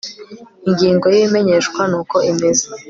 ingingo 0.67 1.05
yibimenyeshwa 1.15 1.81
nuko 1.89 2.15
imeze 2.31 2.65